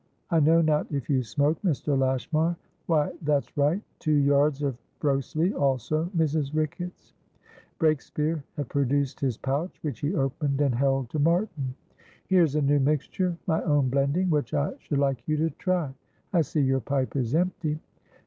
I 0.31 0.39
know 0.39 0.61
not 0.61 0.91
if 0.91 1.11
you 1.11 1.21
smoke, 1.21 1.61
Mr. 1.61 1.95
Lashmar? 1.95 2.57
Why, 2.87 3.11
that's 3.21 3.55
right. 3.55 3.79
Two 3.99 4.13
yards 4.15 4.63
of 4.63 4.75
Broseley 4.99 5.53
also, 5.53 6.05
Mrs. 6.17 6.55
Ricketts." 6.55 7.13
Breakspeare 7.77 8.41
had 8.57 8.67
produced 8.67 9.19
his 9.19 9.37
pouch, 9.37 9.77
which 9.83 9.99
he 9.99 10.15
opened 10.15 10.59
and 10.59 10.73
held 10.73 11.11
to 11.11 11.19
Martin. 11.19 11.75
"Here's 12.27 12.55
a 12.55 12.63
new 12.63 12.79
mixture, 12.79 13.37
my 13.45 13.61
own 13.61 13.89
blending, 13.89 14.31
which 14.31 14.55
I 14.55 14.73
should 14.79 14.97
like 14.97 15.21
you 15.27 15.37
to 15.37 15.51
try. 15.51 15.93
I 16.33 16.41
see 16.41 16.61
your 16.61 16.79
pipe 16.79 17.15
is 17.15 17.35
empty." 17.35 17.77